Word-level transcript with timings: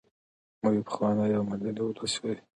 موږ 0.61 0.73
یو 0.77 0.87
پخوانی 0.87 1.31
او 1.37 1.43
مدني 1.51 1.81
ولس 1.83 2.13
یو. 2.23 2.35